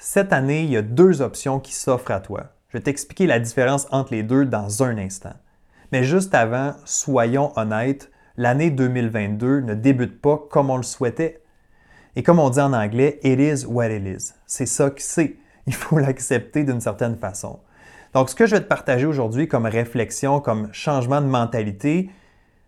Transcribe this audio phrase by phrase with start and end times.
[0.00, 2.52] Cette année, il y a deux options qui s'offrent à toi.
[2.68, 5.34] Je vais t'expliquer la différence entre les deux dans un instant.
[5.90, 11.42] Mais juste avant, soyons honnêtes, l'année 2022 ne débute pas comme on le souhaitait.
[12.14, 14.34] Et comme on dit en anglais, it is what it is.
[14.46, 15.36] C'est ça que c'est.
[15.66, 17.58] Il faut l'accepter d'une certaine façon.
[18.14, 22.08] Donc, ce que je vais te partager aujourd'hui comme réflexion, comme changement de mentalité,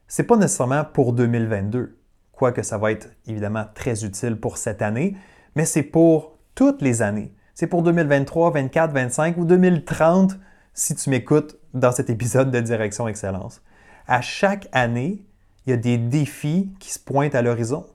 [0.08, 1.96] c'est pas nécessairement pour 2022,
[2.32, 5.16] quoique ça va être évidemment très utile pour cette année,
[5.54, 7.34] mais c'est pour toutes les années.
[7.54, 10.38] C'est pour 2023, 2024, 2025 ou 2030
[10.74, 13.60] si tu m'écoutes dans cet épisode de Direction Excellence.
[14.06, 15.24] À chaque année,
[15.66, 17.86] il y a des défis qui se pointent à l'horizon.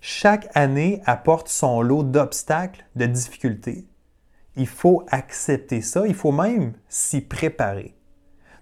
[0.00, 3.86] Chaque année apporte son lot d'obstacles, de difficultés.
[4.56, 7.94] Il faut accepter ça, il faut même s'y préparer.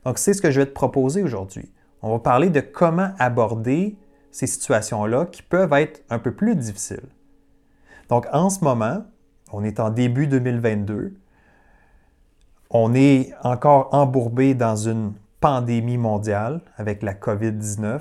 [0.04, 1.70] Donc, c'est ce que je vais te proposer aujourd'hui.
[2.02, 3.96] On va parler de comment aborder
[4.30, 7.08] ces situations-là qui peuvent être un peu plus difficiles.
[8.08, 9.04] Donc, en ce moment,
[9.52, 11.14] on est en début 2022.
[12.70, 18.00] On est encore embourbé dans une pandémie mondiale avec la COVID-19.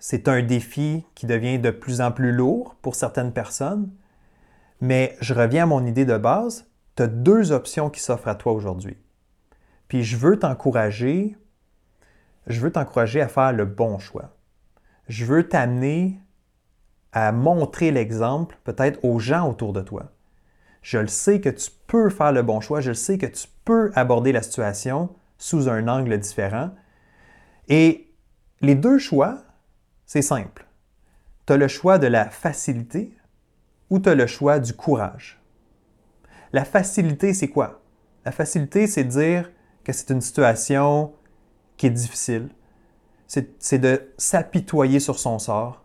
[0.00, 3.90] C'est un défi qui devient de plus en plus lourd pour certaines personnes,
[4.80, 6.66] mais je reviens à mon idée de base.
[6.96, 8.96] Tu as deux options qui s'offrent à toi aujourd'hui.
[9.88, 11.36] Puis je veux t'encourager,
[12.46, 14.36] je veux t'encourager à faire le bon choix.
[15.08, 16.20] Je veux t'amener
[17.14, 20.10] à montrer l'exemple peut-être aux gens autour de toi.
[20.82, 23.46] Je le sais que tu peux faire le bon choix, je le sais que tu
[23.64, 26.70] peux aborder la situation sous un angle différent.
[27.68, 28.12] Et
[28.60, 29.38] les deux choix,
[30.04, 30.66] c'est simple.
[31.46, 33.16] Tu as le choix de la facilité
[33.90, 35.40] ou tu as le choix du courage.
[36.52, 37.80] La facilité, c'est quoi?
[38.24, 39.50] La facilité, c'est dire
[39.84, 41.12] que c'est une situation
[41.76, 42.48] qui est difficile.
[43.26, 45.83] C'est de s'apitoyer sur son sort.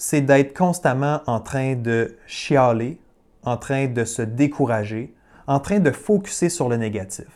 [0.00, 3.00] C'est d'être constamment en train de chialer,
[3.42, 5.12] en train de se décourager,
[5.48, 7.26] en train de focuser sur le négatif.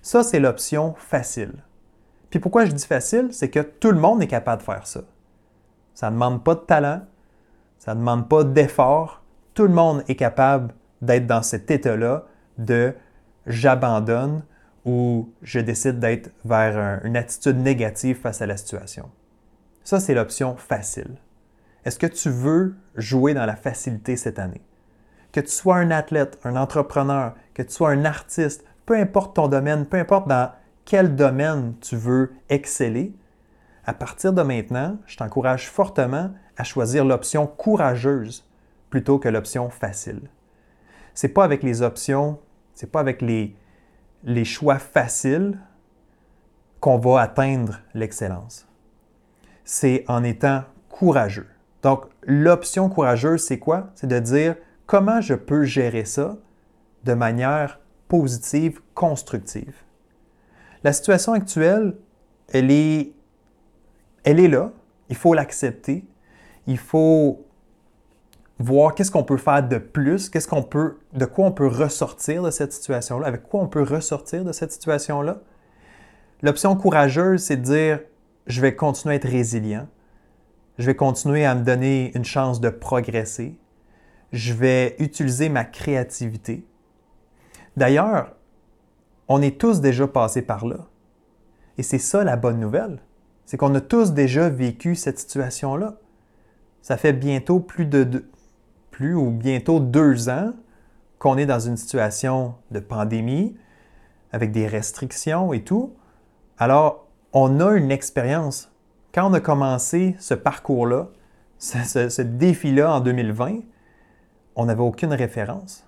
[0.00, 1.52] Ça, c'est l'option facile.
[2.30, 5.00] Puis pourquoi je dis facile, c'est que tout le monde est capable de faire ça.
[5.94, 7.00] Ça ne demande pas de talent,
[7.80, 9.22] ça ne demande pas d'effort.
[9.54, 12.24] Tout le monde est capable d'être dans cet état-là
[12.58, 12.94] de
[13.46, 14.44] j'abandonne
[14.84, 19.10] ou je décide d'être vers une attitude négative face à la situation.
[19.82, 21.16] Ça, c'est l'option facile.
[21.84, 24.62] Est-ce que tu veux jouer dans la facilité cette année?
[25.32, 29.48] Que tu sois un athlète, un entrepreneur, que tu sois un artiste, peu importe ton
[29.48, 30.52] domaine, peu importe dans
[30.84, 33.14] quel domaine tu veux exceller,
[33.84, 38.46] à partir de maintenant, je t'encourage fortement à choisir l'option courageuse
[38.90, 40.28] plutôt que l'option facile.
[41.14, 42.38] C'est pas avec les options,
[42.74, 43.56] c'est pas avec les,
[44.24, 45.58] les choix faciles
[46.80, 48.68] qu'on va atteindre l'excellence.
[49.64, 51.48] C'est en étant courageux.
[51.88, 53.88] Donc, l'option courageuse, c'est quoi?
[53.94, 56.36] C'est de dire comment je peux gérer ça
[57.04, 59.74] de manière positive, constructive?
[60.84, 61.96] La situation actuelle,
[62.52, 63.14] elle est,
[64.22, 64.70] elle est là.
[65.08, 66.04] Il faut l'accepter.
[66.66, 67.46] Il faut
[68.58, 72.42] voir qu'est-ce qu'on peut faire de plus, qu'est-ce qu'on peut, de quoi on peut ressortir
[72.42, 75.38] de cette situation-là, avec quoi on peut ressortir de cette situation-là.
[76.42, 78.00] L'option courageuse, c'est de dire,
[78.46, 79.86] je vais continuer à être résilient,
[80.78, 83.58] je vais continuer à me donner une chance de progresser,
[84.32, 86.66] je vais utiliser ma créativité.
[87.76, 88.34] D'ailleurs,
[89.28, 90.86] on est tous déjà passés par là.
[91.76, 93.00] Et c'est ça la bonne nouvelle,
[93.44, 95.98] c'est qu'on a tous déjà vécu cette situation-là.
[96.82, 98.24] Ça fait bientôt plus de
[98.90, 100.52] plus ou bientôt deux ans
[101.18, 103.56] qu'on est dans une situation de pandémie
[104.32, 105.94] avec des restrictions et tout.
[106.58, 108.72] Alors, on a une expérience.
[109.14, 111.08] Quand on a commencé ce parcours-là,
[111.58, 113.60] ce, défi-là en 2020,
[114.54, 115.86] on n'avait aucune référence.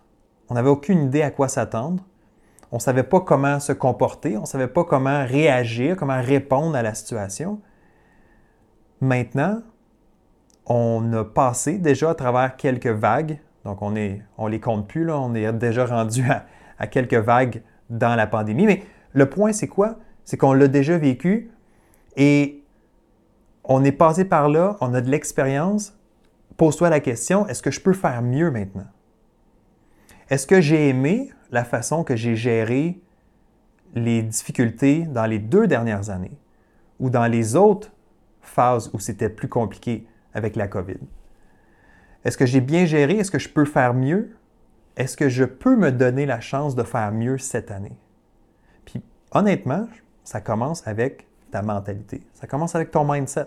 [0.49, 2.05] On n'avait aucune idée à quoi s'attendre.
[2.73, 6.77] On ne savait pas comment se comporter, on ne savait pas comment réagir, comment répondre
[6.77, 7.61] à la situation.
[9.01, 9.61] Maintenant,
[10.67, 15.05] on a passé déjà à travers quelques vagues, donc on est, on les compte plus,
[15.05, 16.25] là, on est déjà rendu
[16.79, 18.67] à, quelques vagues dans la pandémie.
[18.67, 19.97] Mais le point, c'est quoi?
[20.25, 21.51] C'est qu'on l'a déjà vécu
[22.17, 22.60] et
[23.73, 25.97] on est passé par là, on a de l'expérience,
[26.57, 28.89] pose-toi la question, est-ce que je peux faire mieux maintenant?
[30.29, 33.01] Est-ce que j'ai aimé la façon que j'ai géré
[33.95, 36.37] les difficultés dans les deux dernières années
[36.99, 37.93] ou dans les autres
[38.41, 40.99] phases où c'était plus compliqué avec la COVID?
[42.25, 43.19] Est-ce que j'ai bien géré?
[43.19, 44.37] Est-ce que je peux faire mieux?
[44.97, 47.97] Est-ce que je peux me donner la chance de faire mieux cette année?
[48.85, 49.01] Puis
[49.31, 49.87] honnêtement,
[50.25, 52.21] ça commence avec ta mentalité.
[52.35, 53.47] Ça commence avec ton mindset.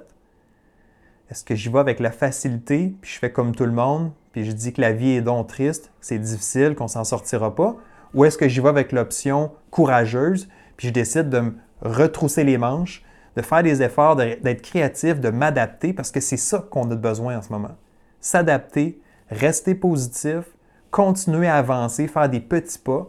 [1.29, 4.45] Est-ce que j'y vais avec la facilité, puis je fais comme tout le monde, puis
[4.45, 7.75] je dis que la vie est donc triste, c'est difficile, qu'on s'en sortira pas,
[8.13, 10.47] ou est-ce que j'y vais avec l'option courageuse,
[10.77, 13.03] puis je décide de me retrousser les manches,
[13.35, 17.37] de faire des efforts, d'être créatif, de m'adapter, parce que c'est ça qu'on a besoin
[17.37, 17.75] en ce moment.
[18.19, 20.43] S'adapter, rester positif,
[20.91, 23.07] continuer à avancer, faire des petits pas,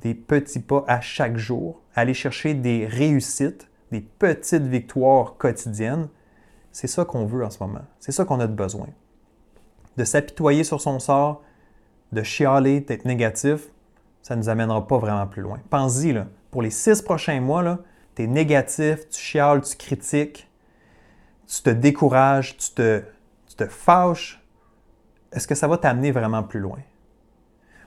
[0.00, 6.08] des petits pas à chaque jour, aller chercher des réussites, des petites victoires quotidiennes.
[6.72, 7.82] C'est ça qu'on veut en ce moment.
[7.98, 8.88] C'est ça qu'on a de besoin.
[9.96, 11.42] De s'apitoyer sur son sort,
[12.12, 13.70] de chialer, d'être négatif,
[14.22, 15.58] ça ne nous amènera pas vraiment plus loin.
[15.70, 16.14] Pense-y,
[16.50, 17.78] pour les six prochains mois,
[18.14, 20.48] tu es négatif, tu chiales, tu critiques,
[21.46, 23.02] tu te décourages, tu te,
[23.48, 24.42] tu te fâches.
[25.32, 26.78] Est-ce que ça va t'amener vraiment plus loin?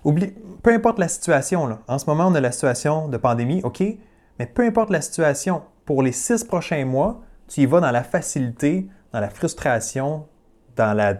[0.03, 3.81] Oublie, peu importe la situation, en ce moment, on a la situation de pandémie, OK,
[4.37, 8.03] mais peu importe la situation, pour les six prochains mois, tu y vas dans la
[8.03, 10.27] facilité, dans la frustration,
[10.75, 11.17] dans la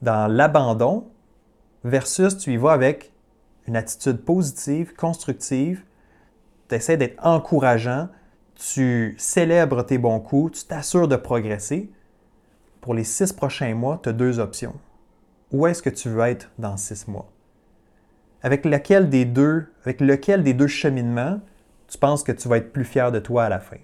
[0.00, 1.10] dans l'abandon,
[1.84, 3.12] versus tu y vas avec
[3.66, 5.84] une attitude positive, constructive,
[6.68, 8.08] tu essaies d'être encourageant,
[8.54, 11.90] tu célèbres tes bons coups, tu t'assures de progresser.
[12.80, 14.74] Pour les six prochains mois, tu as deux options.
[15.52, 17.30] Où est-ce que tu veux être dans six mois?
[18.42, 21.40] Avec lequel des deux, avec lequel des deux cheminements
[21.88, 23.78] tu penses que tu vas être plus fier de toi à la fin?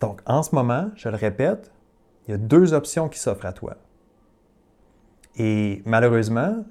[0.00, 1.72] Donc, en ce moment, je le répète,
[2.26, 3.76] il y a deux options qui s'offrent à toi.
[5.36, 6.64] Et malheureusement,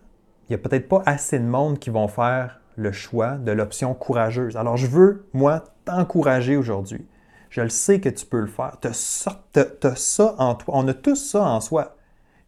[0.44, 3.94] il n'y a peut-être pas assez de monde qui vont faire le choix de l'option
[3.94, 4.58] courageuse.
[4.58, 7.08] Alors, je veux, moi, t'encourager aujourd'hui.
[7.50, 8.78] Je le sais que tu peux le faire.
[8.82, 10.74] Tu as, ça en toi.
[10.78, 11.96] On a tous ça en soi.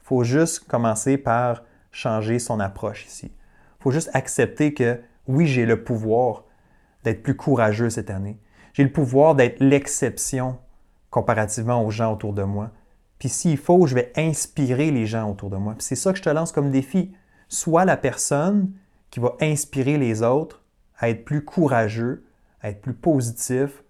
[0.01, 3.31] Il faut juste commencer par changer son approche ici.
[3.79, 6.43] Il faut juste accepter que oui, j'ai le pouvoir
[7.03, 8.39] d'être plus courageux cette année.
[8.73, 10.59] J'ai le pouvoir d'être l'exception
[11.09, 12.71] comparativement aux gens autour de moi.
[13.19, 15.75] Puis s'il faut, je vais inspirer les gens autour de moi.
[15.79, 17.13] c'est ça que je te lance comme défi.
[17.47, 18.71] Sois la personne
[19.09, 20.63] qui va inspirer les autres
[20.99, 22.25] à être plus courageux,
[22.61, 23.83] à être plus positif,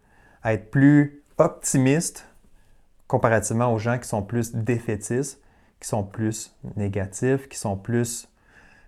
[0.44, 2.26] à être plus optimiste
[3.08, 5.42] comparativement aux gens qui sont plus défaitistes,
[5.80, 8.30] qui sont plus négatifs, qui sont plus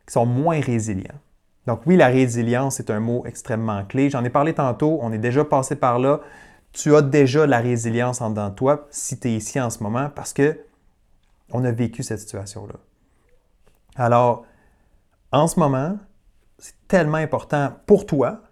[0.06, 1.20] qui sont moins résilients.
[1.68, 4.10] Donc oui, la résilience est un mot extrêmement clé.
[4.10, 6.22] J'en ai parlé tantôt, on est déjà passé par là.
[6.72, 9.82] Tu as déjà la résilience en dedans de toi si tu es ici en ce
[9.84, 10.60] moment parce que
[11.52, 12.76] on a vécu cette situation-là.
[13.96, 14.46] Alors,
[15.32, 15.98] en ce moment,
[16.58, 18.44] c'est tellement important pour toi,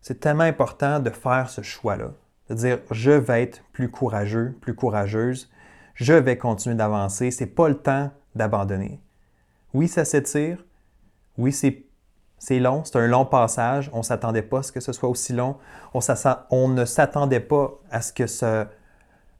[0.00, 2.12] c'est tellement important de faire ce choix-là.
[2.48, 5.50] De dire, je vais être plus courageux, plus courageuse,
[5.94, 9.00] je vais continuer d'avancer, c'est pas le temps d'abandonner.
[9.74, 10.64] Oui, ça s'étire,
[11.38, 11.84] oui, c'est
[12.42, 13.88] c'est long, c'est un long passage.
[13.92, 15.58] On ne s'attendait pas à ce que ce soit aussi long.
[15.94, 18.24] On, ne s'attendait pas à ce que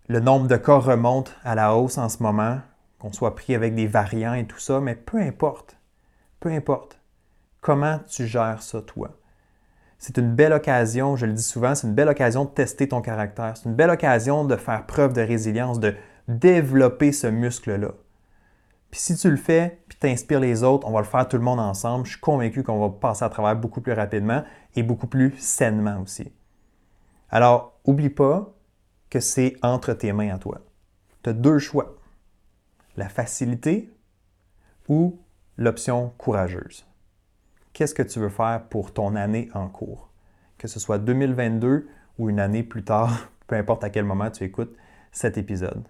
[0.07, 2.61] le nombre de cas remonte à la hausse en ce moment,
[3.01, 5.77] qu'on soit pris avec des variants et tout ça, mais peu importe.
[6.39, 7.01] Peu importe.
[7.61, 9.11] Comment tu gères ça, toi?
[9.99, 13.01] C'est une belle occasion, je le dis souvent, c'est une belle occasion de tester ton
[13.01, 13.57] caractère.
[13.57, 15.97] C'est une belle occasion de faire preuve de résilience, de
[16.29, 17.95] développer ce muscle-là.
[18.93, 21.39] Puis si tu le fais, puis tu inspires les autres, on va le faire tout
[21.39, 22.05] le monde ensemble.
[22.05, 24.45] Je suis convaincu qu'on va passer à travers beaucoup plus rapidement
[24.77, 26.31] et beaucoup plus sainement aussi.
[27.31, 28.55] Alors, oublie pas
[29.09, 30.61] que c'est entre tes mains à toi.
[31.23, 31.97] Tu as deux choix.
[32.99, 33.91] La facilité
[34.91, 35.19] ou
[35.57, 36.87] l'option courageuse.
[37.73, 40.11] Qu'est-ce que tu veux faire pour ton année en cours?
[40.59, 44.45] Que ce soit 2022 ou une année plus tard, peu importe à quel moment tu
[44.45, 44.77] écoutes
[45.13, 45.83] cet épisode.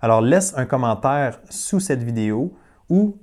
[0.00, 2.56] Alors laisse un commentaire sous cette vidéo
[2.88, 3.18] ou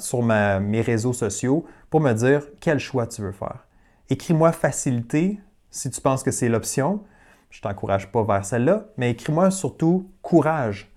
[0.00, 3.66] sur mes réseaux sociaux pour me dire quel choix tu veux faire.
[4.10, 5.40] Écris-moi facilité
[5.70, 7.02] si tu penses que c'est l'option.
[7.50, 10.90] Je ne t'encourage pas vers celle-là, mais écris-moi surtout courage.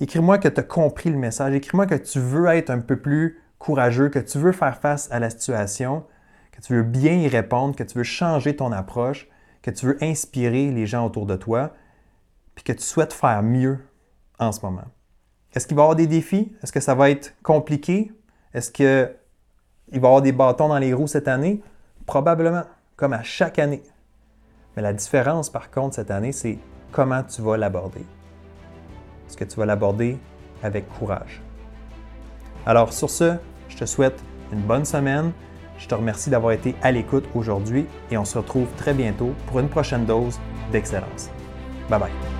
[0.00, 1.54] Écris-moi que tu as compris le message.
[1.54, 5.18] Écris-moi que tu veux être un peu plus courageux, que tu veux faire face à
[5.18, 6.04] la situation,
[6.52, 9.28] que tu veux bien y répondre, que tu veux changer ton approche,
[9.60, 11.74] que tu veux inspirer les gens autour de toi,
[12.54, 13.78] puis que tu souhaites faire mieux
[14.40, 14.82] en ce moment?
[15.54, 16.52] Est-ce qu'il va y avoir des défis?
[16.62, 18.10] Est-ce que ça va être compliqué?
[18.52, 19.12] Est-ce qu'il va
[19.92, 21.62] y avoir des bâtons dans les roues cette année?
[22.06, 22.62] Probablement,
[22.96, 23.82] comme à chaque année.
[24.74, 26.58] Mais la différence, par contre, cette année, c'est
[26.90, 28.04] comment tu vas l'aborder.
[29.28, 30.18] Est-ce que tu vas l'aborder
[30.62, 31.42] avec courage?
[32.66, 33.36] Alors, sur ce,
[33.68, 35.32] je te souhaite une bonne semaine.
[35.78, 39.60] Je te remercie d'avoir été à l'écoute aujourd'hui et on se retrouve très bientôt pour
[39.60, 40.38] une prochaine dose
[40.72, 41.30] d'excellence.
[41.88, 42.39] Bye bye.